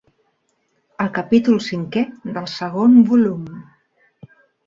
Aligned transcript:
El 1.03 1.09
capítol 1.17 1.59
cinquè 1.65 2.03
del 2.37 2.49
segon 2.53 2.97
volum. 3.13 3.45